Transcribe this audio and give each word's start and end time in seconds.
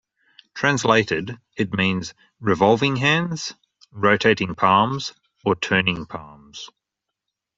Translated, 0.55 1.39
it 1.55 1.71
means 1.73 2.15
"revolving 2.39 2.95
hands", 2.95 3.53
"rotating 3.91 4.55
palms", 4.55 5.13
or 5.45 5.55
"turning 5.55 6.07
palms. 6.07 6.71